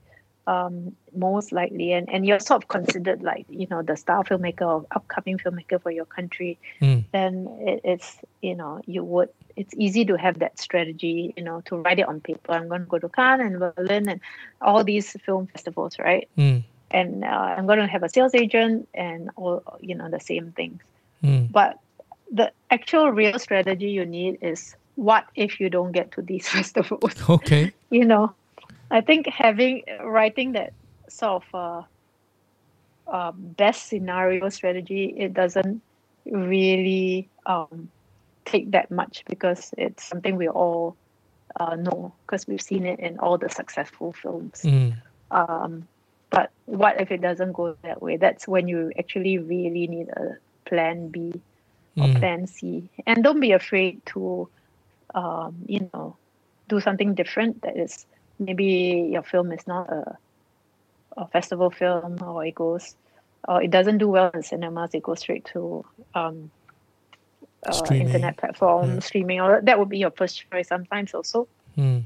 [0.47, 4.61] um, most likely, and, and you're sort of considered like you know the star filmmaker
[4.67, 7.05] or upcoming filmmaker for your country, Mm.
[7.13, 11.61] then it, it's you know you would it's easy to have that strategy you know
[11.65, 12.51] to write it on paper.
[12.51, 14.21] I'm going to go to Cannes and Berlin and
[14.61, 16.27] all these film festivals, right?
[16.37, 16.63] Mm.
[16.91, 20.51] and uh, I'm going to have a sales agent and all you know the same
[20.51, 20.81] things.
[21.23, 21.51] Mm.
[21.51, 21.79] But
[22.31, 27.13] the actual real strategy you need is what if you don't get to these festivals?
[27.29, 27.71] Okay.
[27.89, 28.33] you know,
[28.91, 30.73] I think having writing that
[31.09, 31.55] sort of
[33.07, 35.81] uh, uh, best scenario strategy it doesn't
[36.25, 37.89] really um,
[38.45, 40.97] take that much because it's something we all
[41.59, 44.61] uh, know because we've seen it in all the successful films.
[44.65, 45.01] Mm.
[45.31, 45.87] Um,
[46.31, 48.17] but what if it doesn't go that way?
[48.17, 50.37] That's when you actually really need a
[50.69, 51.33] plan B
[51.99, 52.15] or Mm.
[52.19, 52.89] plan C.
[53.05, 54.49] And don't be afraid to,
[55.13, 56.17] um, you know,
[56.69, 57.61] do something different.
[57.63, 58.05] That is
[58.39, 60.17] maybe your film is not a,
[61.17, 62.95] a festival film, or it goes,
[63.47, 64.91] or it doesn't do well in cinemas.
[64.93, 66.51] It goes straight to um,
[67.65, 68.07] uh, Streaming.
[68.07, 68.99] internet platform Yeah.
[68.99, 69.41] streaming.
[69.41, 70.67] Or that would be your first choice.
[70.67, 71.47] Sometimes also.
[71.77, 72.03] Mm.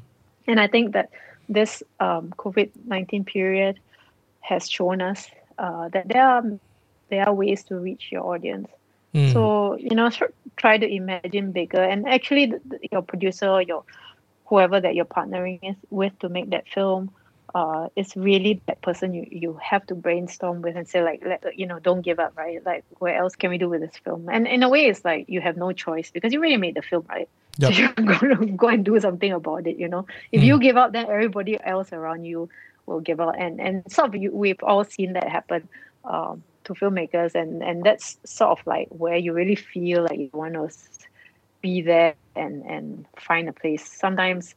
[0.48, 1.10] And I think that
[1.50, 3.80] this um, COVID nineteen period
[4.41, 6.43] has shown us uh, that there are
[7.10, 8.67] there are ways to reach your audience.
[9.13, 9.34] Mm.
[9.34, 10.10] So you know,
[10.58, 13.84] try to imagine bigger, and actually, the, the- your producer, or your
[14.46, 17.12] whoever that you're partnering with to make that film,
[17.56, 21.58] uh, is really that person you you have to brainstorm with and say like, let,
[21.58, 22.64] you know, don't give up, right?
[22.66, 24.30] Like, where else can we do with this film?
[24.30, 26.82] And in a way, it's like you have no choice because you already made the
[26.82, 27.30] film, right?
[27.60, 27.74] Yep.
[27.74, 29.78] So you're going to go and do something about it.
[29.78, 32.50] You know, if you give up, then everybody else around you
[32.86, 35.68] will give up, and and sort of you, we've all seen that happen.
[36.04, 40.30] Um, to filmmakers and and that's sort of like where you really feel like you
[40.34, 40.70] want to
[41.62, 44.54] be there and and find a place sometimes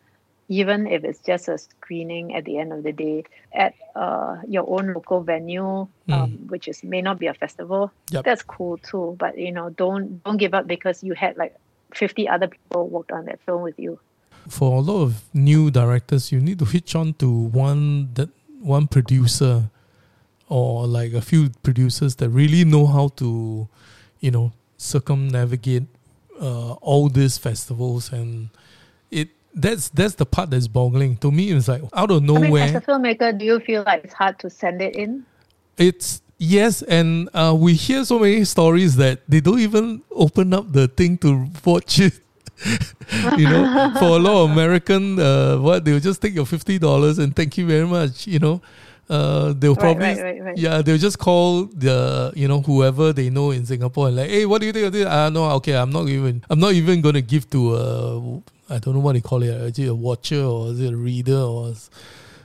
[0.50, 4.66] even if it's just a screening at the end of the day at uh, your
[4.68, 8.24] own local venue um, which is may not be a festival Yep.
[8.24, 9.16] that's cool too.
[9.18, 11.54] But you know don't don't give up because you had like
[11.94, 13.98] 50 other people worked on that film with you.
[14.48, 18.86] For a lot of new directors, you need to hitch on to one that one
[18.88, 19.70] producer
[20.48, 23.68] or like a few producers that really know how to,
[24.18, 25.84] you know, circumnavigate
[26.40, 28.50] uh, all these festivals and
[29.54, 31.50] that's that's the part that's boggling to me.
[31.50, 32.62] It's like out of nowhere.
[32.62, 35.24] I mean, as a filmmaker do you feel like it's hard to send it in
[35.78, 40.72] It's yes, and uh, we hear so many stories that they don't even open up
[40.72, 42.14] the thing to watch it.
[43.38, 47.18] you know, for a lot of American, uh, what they'll just take your fifty dollars
[47.18, 48.26] and thank you very much.
[48.26, 48.62] You know,
[49.08, 53.28] uh, they'll Right, probably right, right, yeah they'll just call the you know whoever they
[53.30, 55.06] know in Singapore and like hey what do you think of this?
[55.06, 58.94] Ah no okay I'm not even I'm not even gonna give to a I don't
[58.94, 59.48] know what they call it.
[59.50, 61.74] Is it a watcher or is it a reader or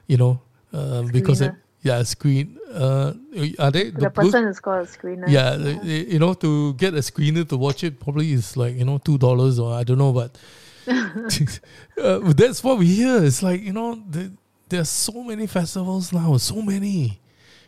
[0.08, 0.42] you know
[0.74, 3.14] uh, because it, yeah a screen uh,
[3.60, 5.28] are they the those- person is called a screener.
[5.30, 8.86] Yeah, they- you know, to get a screener to watch it probably is like you
[8.86, 10.38] know two dollars or I don't know, but
[10.88, 13.24] uh, that's what we hear.
[13.24, 14.32] It's like you know, the,
[14.70, 17.20] there's so many festivals now, so many,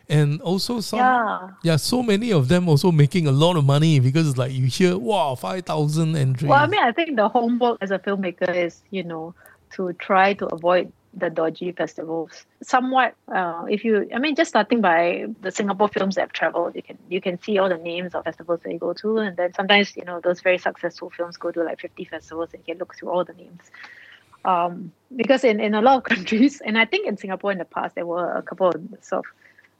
[0.08, 3.98] and also some yeah yeah, so many of them also making a lot of money
[4.00, 6.48] because it's like you hear wow five thousand entries.
[6.48, 9.34] Well, I mean, I think the homework as a filmmaker is, you know,
[9.72, 12.46] to try to avoid the dodgy festivals.
[12.62, 16.76] Somewhat, uh, if you, I mean, just starting by the Singapore films that have traveled,
[16.76, 19.52] you can you can see all the names of festivals they go to, and then
[19.52, 22.78] sometimes you know those very successful films go to like fifty festivals, and you can
[22.78, 23.62] look through all the names.
[24.44, 27.64] Um, because in, in a lot of countries, and I think in Singapore in the
[27.64, 29.32] past there were a couple of sort of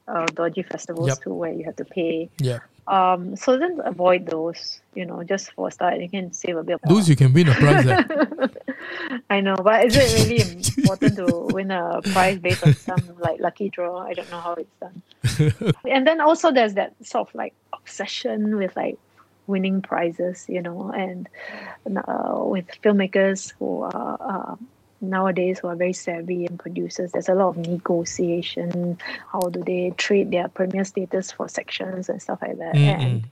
[0.09, 1.23] uh, dodgy festivals Yep.
[1.23, 2.29] too, where you have to pay.
[2.39, 2.59] Yeah.
[2.87, 4.81] Um, so then avoid those.
[4.95, 6.79] You know, just for a start, you can save a bit.
[6.81, 7.85] Of Those you can win a prize.
[9.29, 10.41] I know, but is it really
[10.77, 13.99] important to win a prize based on some like lucky draw?
[13.99, 15.73] I don't know how it's done.
[15.87, 18.97] and then also there's that sort of like obsession with like
[19.45, 21.29] winning prizes, you know, and
[21.85, 24.55] uh, with filmmakers who are uh,
[25.01, 27.11] nowadays who are very savvy and producers.
[27.11, 28.97] There's a lot of negotiation.
[29.31, 32.75] How do they trade their premiere status for sections and stuff like that?
[32.75, 33.01] Mm-mm.
[33.01, 33.27] And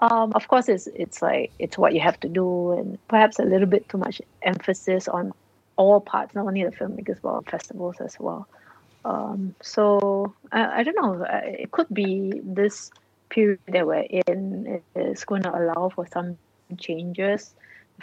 [0.00, 3.44] um, of course, it's it's like it's what you have to do, and perhaps a
[3.44, 5.32] little bit too much emphasis on
[5.76, 8.46] all parts, not only the filmmakers but festivals as well.
[9.04, 11.26] Um, so I, I don't know.
[11.44, 12.90] It could be this
[13.30, 16.38] period that we're in is going to allow for some
[16.78, 17.54] changes,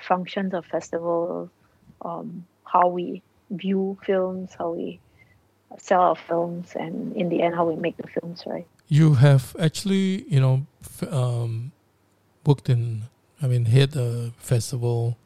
[0.02, 1.49] functions of festivals,
[2.02, 4.99] um, how we view films, how we
[5.77, 8.67] sell our films, and in the end, how we make the films, right?
[8.88, 10.65] You have actually, you know,
[11.10, 11.71] um,
[12.45, 13.03] worked in,
[13.41, 15.17] I mean, hit a festival,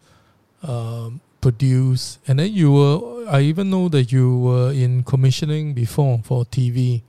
[0.64, 6.22] um, produced, and then you were, I even know that you were in commissioning before
[6.24, 7.04] for TV.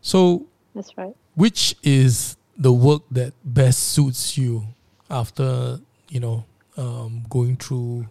[0.00, 1.14] So, That's right.
[1.34, 4.66] which is the work that best suits you
[5.10, 6.44] after, you know,
[6.76, 8.06] um, going through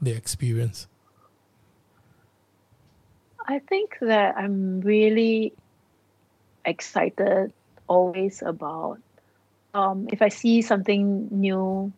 [0.00, 0.86] the experience?
[3.46, 5.52] I think that I'm really
[6.64, 7.52] excited
[7.88, 8.98] always about
[9.74, 11.92] um, if I see something new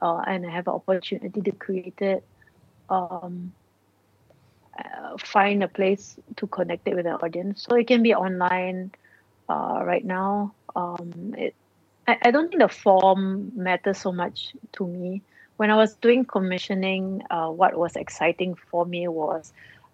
[0.00, 2.24] uh, and I have an opportunity to create it,
[2.88, 3.52] um,
[4.78, 7.66] uh, find a place to connect it with the audience.
[7.68, 8.92] So it can be online
[9.48, 10.54] uh, right now.
[10.74, 11.54] Um, it,
[12.06, 15.22] I, I don't think the form matters so much to me.
[15.58, 19.52] When I was doing commissioning, uh, what was exciting for me was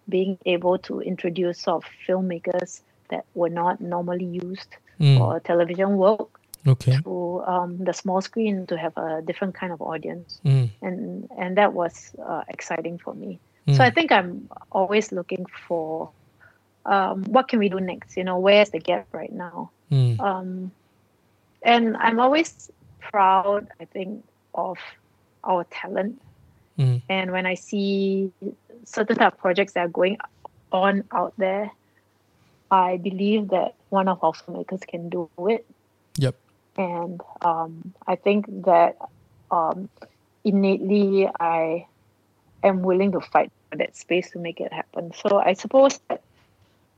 [0.09, 5.97] being able to introduce sort of filmmakers that were not normally used Mm, for television
[5.97, 6.29] work
[6.67, 6.97] okay.
[7.03, 10.39] to um, the small screen to have a different kind of audience.
[10.45, 13.39] Mm, and and that was uh, exciting for me.
[13.67, 16.11] Mm, so i think i'm always looking for
[16.85, 18.17] um, what can we do next?
[18.17, 19.71] You know where's the gap right now?
[19.91, 20.71] Mm, um,
[21.63, 22.69] and i'm always
[23.01, 24.23] proud i think
[24.53, 24.77] of
[25.45, 26.21] our talent
[26.77, 28.31] mm, and when i see
[28.83, 30.17] certain type of projects that are going
[30.71, 31.71] on out there
[32.71, 35.65] i believe that one of our filmmakers can do it
[36.17, 36.35] yep.
[36.77, 38.97] and um, I think that
[39.51, 39.89] um,
[40.43, 41.87] innately I
[42.63, 45.13] am willing to fight for that space to make it happen.
[45.13, 46.21] So I suppose that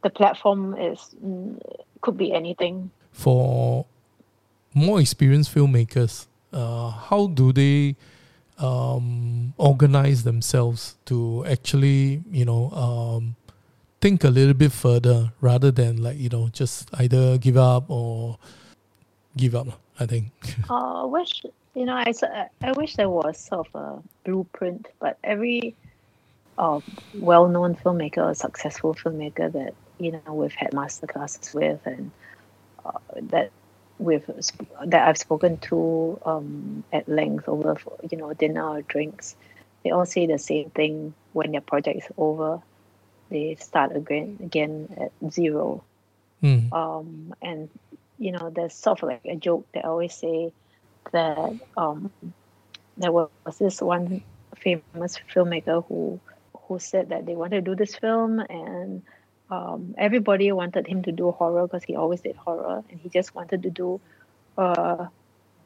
[0.04, 1.60] the platform is mm,
[2.02, 2.92] could be anything.
[3.12, 3.86] for
[4.74, 7.96] more experienced filmmakers, uh, how do they
[8.58, 13.36] um, organize themselves to actually, you know, um,
[14.02, 18.38] think a little bit further rather than like you know just either give up or
[19.36, 19.68] give up?
[20.00, 20.32] I think.
[20.70, 21.44] Uh, wish
[21.74, 22.14] you know I,
[22.62, 25.76] I wish there was sort of a blueprint, but every
[26.58, 26.80] uh,
[27.16, 32.12] well-known filmmaker or successful filmmaker that you know we've had master classes with and
[32.86, 32.92] uh,
[33.22, 33.52] that
[34.00, 34.26] we've
[34.86, 37.78] that I've spoken to um, at length over
[38.10, 39.36] you know dinner or drinks,
[39.84, 42.62] they all say the same thing when their project is over.
[43.30, 45.84] They start again again at zero
[46.44, 47.70] Mm, um, and
[48.20, 50.52] you know there's sort of like a joke that I always say
[51.12, 52.12] that um,
[52.98, 53.30] there was
[53.60, 54.22] this one
[54.56, 56.20] famous filmmaker who
[56.68, 59.02] who said that they wanted to do this film and
[59.50, 63.34] um, everybody wanted him to do horror because he always did horror and he just
[63.36, 64.00] wanted to do
[64.58, 65.08] uh,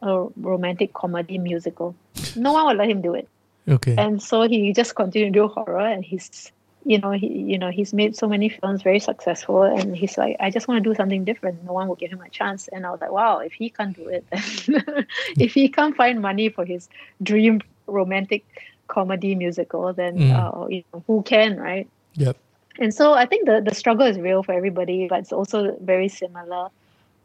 [0.02, 1.96] a romantic comedy musical.
[2.36, 3.28] No one would let him do it
[3.68, 3.96] okay.
[3.98, 6.52] and so he just continued to do horror and he's
[6.84, 10.36] you know he you know he's made so many films very successful and he's like
[10.40, 12.86] i just want to do something different no one will give him a chance and
[12.88, 15.06] i was like wow if he can't do it then
[15.38, 16.90] if he can't find money for his
[17.22, 18.44] dream romantic
[18.88, 20.32] comedy musical then Mm.
[20.64, 22.38] uh, you know, who can right Yep.
[22.80, 26.08] And so i think the the struggle is real for everybody but it's also very
[26.08, 26.70] similar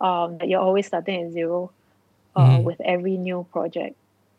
[0.01, 1.71] um that you're always starting at zero
[2.37, 2.65] uh, Mm.
[2.65, 3.97] with every new project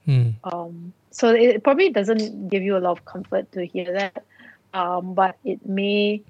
[0.07, 4.23] Mm, um, so it probably doesn't give you a lot of comfort to hear that,
[4.73, 6.21] um, but it may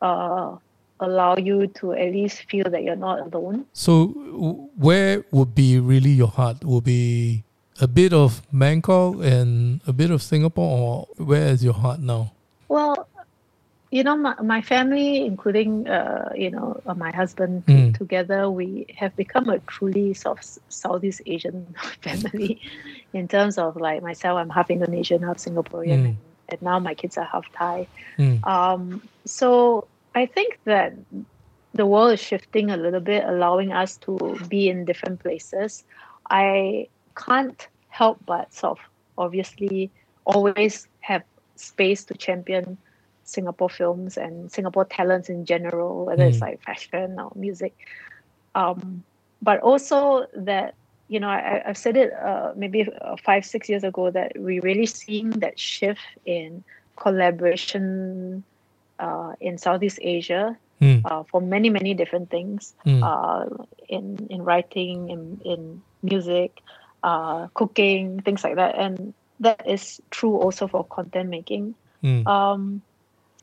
[0.00, 0.54] uh,
[1.00, 3.66] allow you to at least feel that you're not alone.
[3.72, 4.06] So,
[4.76, 6.62] where would be really your heart?
[6.62, 7.42] Would be
[7.80, 12.32] a bit of Bangkok and a bit of Singapore, or where is your heart now?
[12.68, 13.08] Well,
[13.90, 17.96] you know, my, my family, including, uh, you know, uh, my husband, mm.
[17.96, 22.60] together, we have become a truly sort of Southeast Asian family
[23.12, 26.04] in terms of like myself, I'm half Indonesian, half Singaporean, mm.
[26.04, 26.16] and,
[26.48, 27.86] and, now my kids are half Thai.
[28.18, 28.44] Mm.
[28.46, 30.94] Um, so I think that
[31.74, 35.84] the world is shifting a little bit, allowing us to be in different places.
[36.28, 38.84] I can't help but sort of
[39.16, 39.90] obviously
[40.24, 41.22] always have
[41.54, 42.76] space to champion
[43.26, 46.30] Singapore films and Singapore talents in general, whether mm.
[46.30, 47.76] it's like fashion or music.
[48.54, 49.04] Um,
[49.42, 50.74] but also that,
[51.08, 54.62] you know, I, have said it uh, maybe uh, five, six years ago that we're
[54.62, 56.64] really seeing that shift in
[56.96, 58.42] collaboration
[58.98, 61.02] uh, in Southeast Asia mm.
[61.04, 63.02] uh, for many many different things mm.
[63.02, 66.60] uh, in in writing in in music
[67.02, 72.26] uh, cooking things like that and that is true also for content making mm.
[72.26, 72.82] um,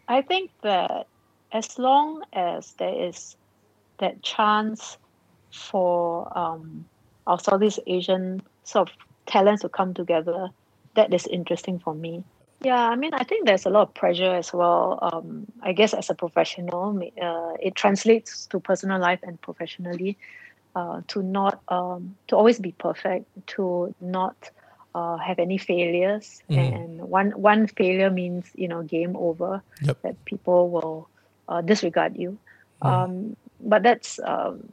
[0.08, 1.08] i think that
[1.52, 3.36] as long as there is
[4.00, 4.98] that chance
[5.52, 6.86] for um,
[7.28, 8.96] our southeast asian sort of
[9.26, 10.50] talents to come together
[10.96, 12.24] that is interesting for me
[12.64, 14.98] yeah, I mean, I think there's a lot of pressure as well.
[15.02, 20.18] Um, I guess as a professional, uh, it translates to personal life and professionally.
[20.76, 24.50] Uh, to not um, to always be perfect, to not
[24.96, 26.58] uh, have any failures, mm.
[26.58, 29.62] and one one failure means you know game over.
[29.82, 30.02] Yep.
[30.02, 31.10] That people will
[31.48, 32.38] uh, disregard you.
[32.82, 32.88] Mm.
[32.88, 34.68] Um, but that's um,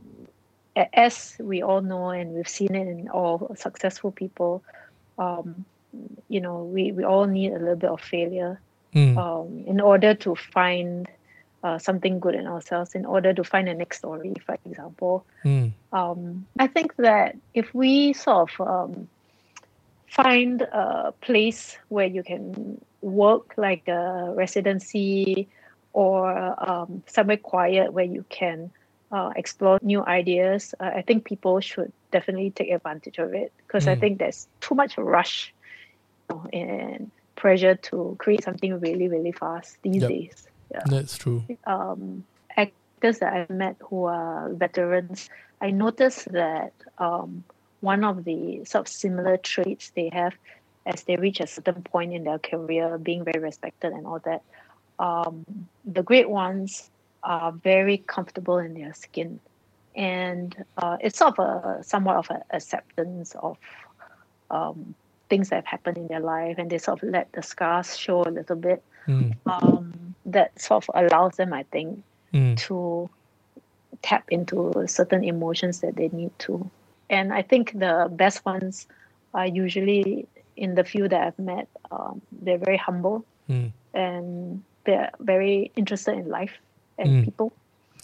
[0.92, 4.62] as we all know, and we've seen it in all successful people.
[5.18, 5.64] Um,
[6.28, 8.60] you know we, we all need a little bit of failure
[8.94, 9.16] mm.
[9.16, 11.08] um, in order to find
[11.62, 15.70] uh, something good in ourselves in order to find the next story for example mm.
[15.92, 19.08] um, i think that if we sort of um,
[20.10, 25.48] find a place where you can work like a residency
[25.92, 26.28] or
[26.70, 28.70] um, somewhere quiet where you can
[29.12, 33.86] uh, explore new ideas uh, i think people should definitely take advantage of it because
[33.86, 33.88] mm.
[33.88, 35.52] i think there's too much rush
[36.52, 40.10] and pressure to create something really, really fast these yep.
[40.10, 40.48] days.
[40.70, 40.82] Yeah.
[40.86, 41.44] That's true.
[41.66, 42.24] Um,
[42.56, 45.28] actors that I've met who are veterans,
[45.60, 47.44] I noticed that um,
[47.80, 50.34] one of the sort of similar traits they have
[50.86, 54.42] as they reach a certain point in their career, being very respected and all that,
[54.98, 55.44] um,
[55.84, 56.90] the great ones
[57.22, 59.40] are very comfortable in their skin.
[59.94, 63.58] And uh, it's sort of a somewhat of an acceptance of
[64.50, 64.94] um,
[65.30, 68.22] things that have happened in their life and they sort of let the scars show
[68.24, 69.34] a little bit mm.
[69.46, 72.02] um, that sort of allows them i think
[72.34, 72.56] mm.
[72.58, 73.08] to
[74.02, 76.68] tap into certain emotions that they need to
[77.10, 78.86] and i think the best ones
[79.34, 83.70] are usually in the few that i've met um, they're very humble mm.
[83.94, 86.52] and they're very interested in life
[86.96, 87.24] and hmm.
[87.24, 87.52] people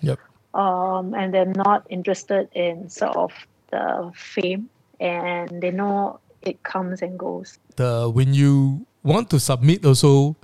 [0.03, 0.19] yep
[0.57, 3.33] um, and they're not interested in sort of
[3.71, 4.69] the fame
[5.01, 7.59] and they know it comes and goes.
[7.77, 10.37] The when you want to submit also,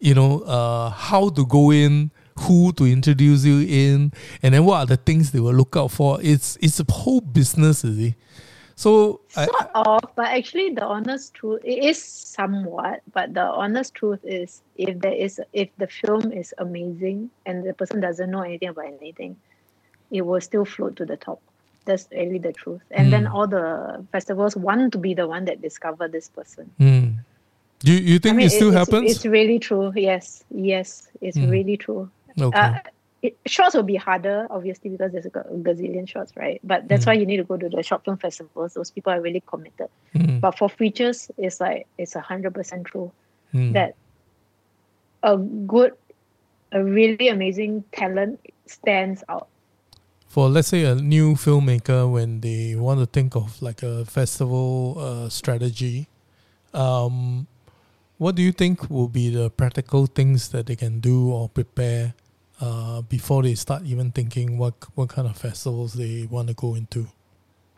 [0.00, 2.10] you know, uh, how to go in,
[2.40, 4.12] who to introduce you in,
[4.42, 6.18] and then what are the things they will look out for.
[6.22, 8.14] It's it's a whole business, is it?
[8.76, 13.94] So sort I, of, but actually the honest truth it is somewhat, but the honest
[13.94, 18.42] truth is if there is if the film is amazing and the person doesn't know
[18.42, 19.36] anything about anything,
[20.10, 21.40] it will still float to the top
[21.84, 23.10] that's really the truth and mm.
[23.10, 27.14] then all the festivals want to be the one that discover this person mm.
[27.82, 31.08] you you think I mean, it still it, happens it's, it's, really true yes yes
[31.20, 31.50] it's mm.
[31.50, 32.10] really true
[32.40, 32.58] okay.
[32.58, 32.78] Uh,
[33.24, 37.06] it, shots will be harder obviously because there's a, gazillion shots right but that's mm.
[37.08, 39.88] why you need to go to the short film festivals those people are really committed
[40.14, 40.38] mm.
[40.40, 43.10] but for features it's like it's a hundred percent true
[43.54, 43.72] mm.
[43.72, 43.94] that
[45.22, 45.92] a good
[46.72, 49.48] a really amazing talent stands out
[50.28, 54.96] for let's say a new filmmaker when they want to think of like a festival
[54.98, 56.08] uh, strategy
[56.74, 57.46] um,
[58.18, 62.12] what do you think will be the practical things that they can do or prepare
[62.64, 66.74] uh, before they start even thinking what what kind of festivals they want to go
[66.74, 67.06] into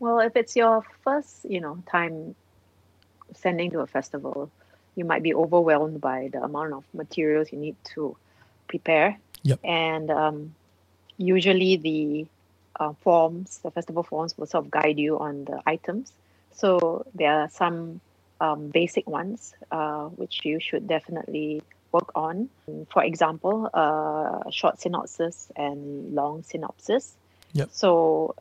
[0.00, 2.34] well if it's your first you know time
[3.34, 4.50] sending to a festival
[4.94, 8.16] you might be overwhelmed by the amount of materials you need to
[8.68, 9.58] prepare yep.
[9.64, 10.54] and um,
[11.18, 12.26] usually the
[12.78, 16.12] uh, forms, the festival forms will sort of guide you on the items.
[16.52, 18.00] So there are some
[18.40, 21.62] um, basic ones uh, which you should definitely
[21.96, 22.48] work on.
[22.92, 27.04] For example, uh, short synopsis and long synopsis.
[27.52, 27.68] Yep.
[27.72, 28.34] So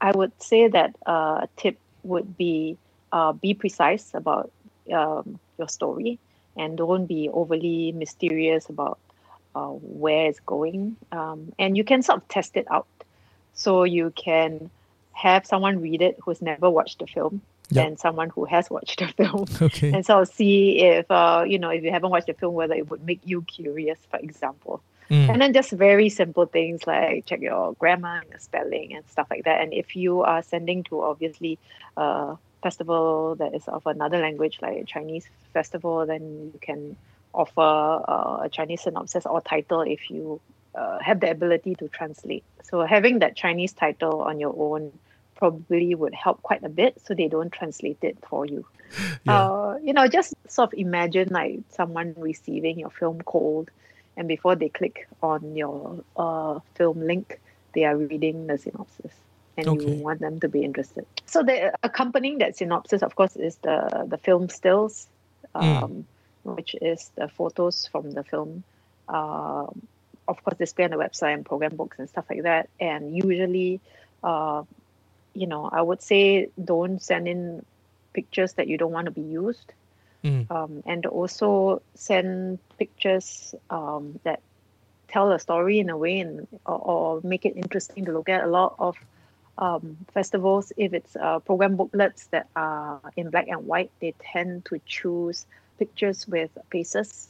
[0.00, 2.76] I would say that uh, a tip would be
[3.16, 4.50] uh, be precise about
[4.92, 6.18] um, your story
[6.56, 8.98] and don't be overly mysterious about
[9.54, 9.72] uh,
[10.02, 12.86] where it's going, um, and you can sort of test it out.
[13.54, 14.70] So you can
[15.12, 17.40] have someone read it who's never watched the film,
[17.70, 17.86] yep.
[17.86, 19.92] and someone who has watched the film, okay.
[19.92, 22.90] and of see if uh, you know if you haven't watched the film whether it
[22.90, 24.82] would make you curious, for example.
[25.10, 25.28] Mm.
[25.30, 29.28] And then just very simple things like check your grammar and your spelling and stuff
[29.30, 29.60] like that.
[29.60, 31.60] And if you are sending to obviously
[31.96, 36.96] a festival that is of another language like a Chinese festival, then you can
[37.32, 40.40] offer uh, a Chinese synopsis or title if you
[40.74, 42.44] uh, have the ability to translate.
[42.62, 44.92] So having that Chinese title on your own
[45.36, 48.66] probably would help quite a bit so they don't translate it for you.
[49.24, 49.44] Yeah.
[49.44, 53.70] Uh, you know, just sort of imagine like someone receiving your film cold
[54.16, 57.40] and before they click on your uh, film link,
[57.74, 59.12] they are reading the synopsis
[59.56, 59.96] and okay.
[59.96, 61.06] you want them to be interested.
[61.26, 65.08] So the accompanying that synopsis, of course, is the, the film stills.
[65.54, 65.64] Hmm.
[65.64, 66.04] Um, mm
[66.54, 68.62] which is the photos from the film.
[69.08, 69.66] Uh,
[70.28, 72.68] of course, display on the website and program books and stuff like that.
[72.80, 73.80] And usually,
[74.22, 74.62] uh,
[75.36, 77.64] you know, I would say don't send in
[78.12, 79.72] pictures that you don't want to be used.
[80.24, 80.50] Mm.
[80.50, 84.40] Um, and also send pictures um, that
[85.08, 88.42] tell a story in a way and or, or, make it interesting to look at.
[88.42, 88.96] A lot of
[89.58, 94.64] um, festivals, if it's uh, program booklets that are in black and white, they tend
[94.64, 95.46] to choose
[95.78, 97.28] pictures with faces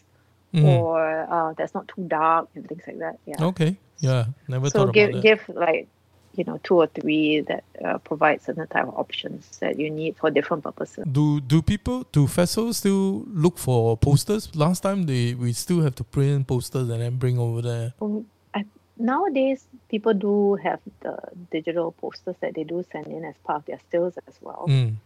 [0.55, 0.65] mm.
[0.65, 3.19] or uh, that's not too dark and things like that.
[3.27, 3.45] Yeah.
[3.45, 3.77] Okay.
[3.99, 4.27] Yeah.
[4.49, 5.89] Never so thought give, about give like
[6.37, 10.17] you know two or three that uh, provide certain type of options that you need
[10.17, 11.05] for different purposes.
[11.11, 14.55] Do do people do festivals still look for posters?
[14.55, 17.95] Last time they we still have to print posters and then bring over there.
[18.01, 18.65] Um, I,
[18.99, 21.19] nowadays people do have the
[21.51, 24.67] digital posters that they do send in as part of their stills as well.
[24.69, 24.97] Mm.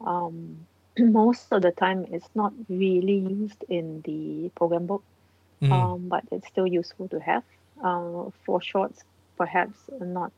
[0.00, 0.66] Um,
[0.98, 5.02] most of the time it's not really used in the program book,
[5.62, 5.72] mm.
[5.72, 7.44] um, but it's still useful to have.
[7.82, 9.04] Uh, for shorts,
[9.38, 10.32] perhaps not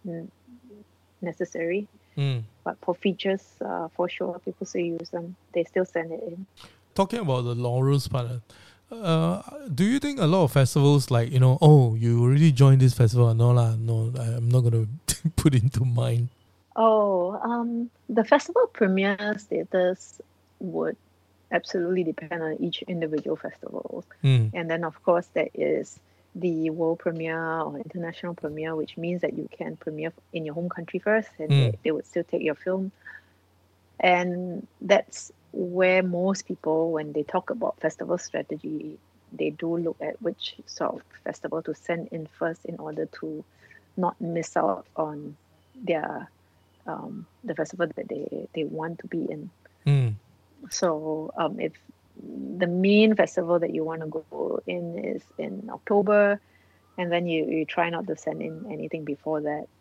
[1.20, 2.42] necessary, mm.
[2.64, 5.36] but for features, uh, for sure, people still use them.
[5.52, 6.46] They still send it in.
[6.94, 8.26] Talking about the laurels part,
[8.90, 9.42] uh,
[9.74, 12.94] do you think a lot of festivals like you know, oh, you already joined this
[12.94, 13.32] festival?
[13.34, 14.86] No lah, no, I'm not gonna
[15.36, 16.28] put into mind.
[16.76, 20.20] Oh, um, the festival premiere status
[20.60, 20.96] would
[21.50, 24.04] absolutely depend on each individual festival.
[24.24, 24.50] Mm.
[24.54, 25.98] And then, of course, there is
[26.34, 30.68] the world premiere or international premiere, which means that you can premiere in your home
[30.68, 31.70] country first and mm.
[31.72, 32.90] they, they would still take your film.
[34.00, 38.98] And that's where most people, when they talk about festival strategy,
[39.32, 43.44] they do look at which sort of festival to send in first in order to
[43.96, 45.36] not miss out on
[45.74, 46.30] their
[46.86, 49.50] um, the festival that they, they want to be in.
[49.86, 50.14] Mm.
[50.70, 51.72] So um, if
[52.16, 56.40] the main festival that you want to go in is in October,
[56.98, 59.66] and then you, you try not to send in anything before that,